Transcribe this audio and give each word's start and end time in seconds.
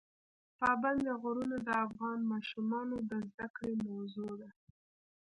پابندی 0.59 1.11
غرونه 1.21 1.57
د 1.67 1.69
افغان 1.85 2.19
ماشومانو 2.31 2.95
د 3.09 3.11
زده 3.27 3.47
کړې 3.55 3.73
موضوع 3.87 4.31
ده. 4.41 4.49